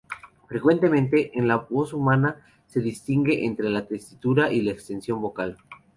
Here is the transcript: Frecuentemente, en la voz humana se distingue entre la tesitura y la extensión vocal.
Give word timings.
Frecuentemente, 0.49 1.37
en 1.37 1.47
la 1.47 1.57
voz 1.57 1.93
humana 1.93 2.41
se 2.65 2.79
distingue 2.79 3.45
entre 3.45 3.69
la 3.69 3.85
tesitura 3.87 4.51
y 4.51 4.63
la 4.63 4.71
extensión 4.71 5.21
vocal. 5.21 5.59